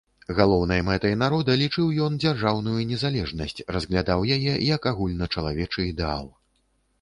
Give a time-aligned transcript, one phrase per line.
[0.37, 6.27] Галоўнай мэтай народа лічыў ён дзяржаўную незалежнасць, разглядаў яе як агульначалавечы ідэал.